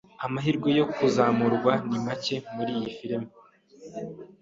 [0.25, 3.29] Amahirwe yo kuzamurwa ni make muriyi firime.